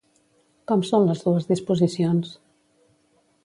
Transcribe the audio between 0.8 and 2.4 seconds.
són les dues disposicions?